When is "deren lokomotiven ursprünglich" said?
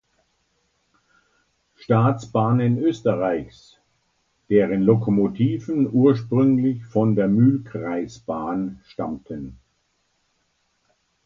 4.49-6.83